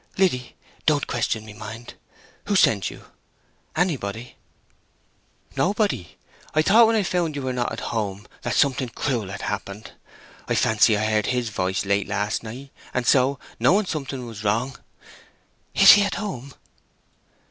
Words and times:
Liddy, 0.17 0.55
don't 0.87 1.05
question 1.05 1.45
me, 1.45 1.53
mind. 1.53 1.93
Who 2.47 2.55
sent 2.55 2.89
you—anybody?" 2.89 4.35
"Nobody. 5.55 6.17
I 6.55 6.63
thought, 6.63 6.87
when 6.87 6.95
I 6.95 7.03
found 7.03 7.35
you 7.35 7.43
were 7.43 7.53
not 7.53 7.71
at 7.71 7.81
home, 7.93 8.25
that 8.41 8.55
something 8.55 8.89
cruel 8.89 9.29
had 9.29 9.43
happened. 9.43 9.91
I 10.47 10.55
fancy 10.55 10.97
I 10.97 11.05
heard 11.05 11.27
his 11.27 11.49
voice 11.49 11.85
late 11.85 12.07
last 12.07 12.41
night; 12.41 12.71
and 12.95 13.05
so, 13.05 13.37
knowing 13.59 13.85
something 13.85 14.25
was 14.25 14.43
wrong—" 14.43 14.75
"Is 15.75 15.91
he 15.91 16.01
at 16.01 16.15
home?" 16.15 16.55